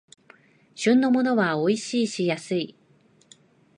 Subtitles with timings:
[0.73, 2.75] 旬のものはおいしいし安い